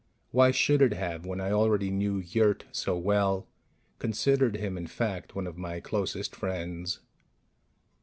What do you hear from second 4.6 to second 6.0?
in fact, one of my